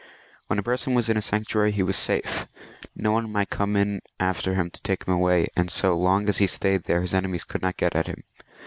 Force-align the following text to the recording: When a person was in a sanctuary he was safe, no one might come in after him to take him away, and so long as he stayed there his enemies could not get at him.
When 0.47 0.57
a 0.57 0.63
person 0.63 0.95
was 0.95 1.09
in 1.09 1.17
a 1.17 1.21
sanctuary 1.21 1.71
he 1.73 1.83
was 1.83 1.95
safe, 1.95 2.47
no 2.95 3.11
one 3.11 3.31
might 3.31 3.51
come 3.51 3.75
in 3.75 4.01
after 4.19 4.55
him 4.55 4.71
to 4.71 4.81
take 4.81 5.05
him 5.07 5.13
away, 5.13 5.45
and 5.55 5.69
so 5.69 5.95
long 5.95 6.27
as 6.27 6.39
he 6.39 6.47
stayed 6.47 6.85
there 6.85 7.01
his 7.01 7.13
enemies 7.13 7.43
could 7.43 7.61
not 7.61 7.77
get 7.77 7.93
at 7.95 8.07
him. 8.07 8.23